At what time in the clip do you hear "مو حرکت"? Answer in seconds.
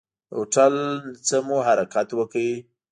1.47-2.07